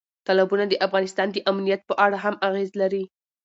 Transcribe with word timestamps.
تالابونه 0.25 0.65
د 0.67 0.73
افغانستان 0.87 1.27
د 1.31 1.37
امنیت 1.51 1.81
په 1.89 1.93
اړه 2.05 2.17
هم 2.23 2.35
اغېز 2.47 2.71
لري. 2.81 3.03